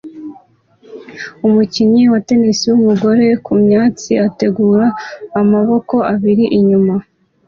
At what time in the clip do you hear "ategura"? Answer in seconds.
4.27-4.85